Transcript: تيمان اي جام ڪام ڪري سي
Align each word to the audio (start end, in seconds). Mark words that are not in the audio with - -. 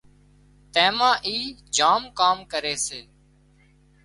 تيمان 0.73 1.15
اي 1.27 1.35
جام 1.79 2.01
ڪام 2.23 2.37
ڪري 2.55 2.73
سي 2.87 3.01